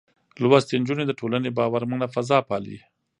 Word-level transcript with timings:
لوستې 0.41 0.75
نجونې 0.81 1.03
د 1.07 1.11
ټولنې 1.19 1.49
باورمنه 1.57 2.05
فضا 2.13 2.39
پالي. 2.49 2.77